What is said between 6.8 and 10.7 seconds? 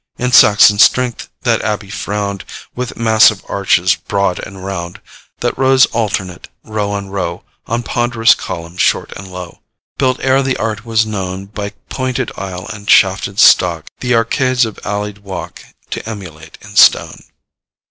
on row, On ponderous columns, short and low, Built ere the